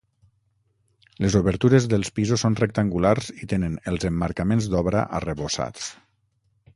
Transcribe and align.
Les 1.25 1.35
obertures 1.39 1.85
dels 1.91 2.09
pisos 2.15 2.45
són 2.45 2.57
rectangulars 2.61 3.29
i 3.45 3.49
tenen 3.53 3.77
els 3.93 4.07
emmarcaments 4.11 4.71
d'obra 4.75 5.05
arrebossats. 5.19 5.91